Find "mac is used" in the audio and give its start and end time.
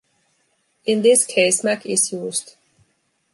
1.63-2.55